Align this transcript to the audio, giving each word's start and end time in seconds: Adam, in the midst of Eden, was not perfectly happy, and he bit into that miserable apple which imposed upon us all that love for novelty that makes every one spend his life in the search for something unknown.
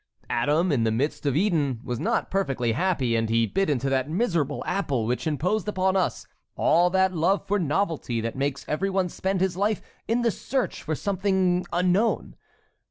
Adam, 0.31 0.71
in 0.71 0.83
the 0.83 0.89
midst 0.89 1.27
of 1.27 1.35
Eden, 1.35 1.79
was 1.83 1.99
not 1.99 2.31
perfectly 2.31 2.71
happy, 2.71 3.15
and 3.15 3.29
he 3.29 3.45
bit 3.45 3.69
into 3.69 3.87
that 3.87 4.09
miserable 4.09 4.63
apple 4.65 5.05
which 5.05 5.27
imposed 5.27 5.67
upon 5.67 5.95
us 5.95 6.25
all 6.55 6.89
that 6.89 7.13
love 7.13 7.45
for 7.45 7.59
novelty 7.59 8.19
that 8.19 8.35
makes 8.35 8.65
every 8.67 8.89
one 8.89 9.07
spend 9.09 9.41
his 9.41 9.55
life 9.55 9.79
in 10.07 10.23
the 10.23 10.31
search 10.31 10.81
for 10.81 10.95
something 10.95 11.67
unknown. 11.71 12.35